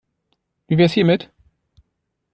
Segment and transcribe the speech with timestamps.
[0.67, 1.29] Wie wäre es hiermit?